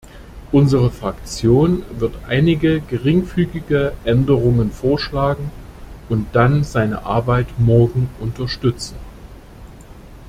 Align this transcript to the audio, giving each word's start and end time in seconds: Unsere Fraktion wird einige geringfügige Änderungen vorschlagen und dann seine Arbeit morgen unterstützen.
Unsere 0.51 0.89
Fraktion 0.89 1.83
wird 1.99 2.15
einige 2.27 2.81
geringfügige 2.81 3.93
Änderungen 4.03 4.71
vorschlagen 4.71 5.51
und 6.09 6.25
dann 6.33 6.63
seine 6.63 7.03
Arbeit 7.05 7.45
morgen 7.59 8.09
unterstützen. 8.19 8.95